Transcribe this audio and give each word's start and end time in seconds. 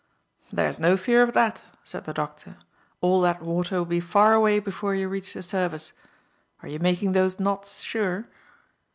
"There's 0.51 0.79
no 0.79 0.97
fear 0.97 1.21
of 1.21 1.33
that," 1.33 1.61
said 1.83 2.05
the 2.05 2.11
doctor; 2.11 2.57
"all 3.01 3.21
that 3.21 3.43
water 3.43 3.77
will 3.77 3.85
be 3.85 3.99
far 3.99 4.33
away 4.33 4.57
before 4.57 4.95
you 4.95 5.07
reach 5.07 5.33
the 5.35 5.43
surface. 5.43 5.93
Are 6.63 6.67
you 6.67 6.79
making 6.79 7.11
those 7.11 7.39
knots 7.39 7.81
sure?" 7.81 8.27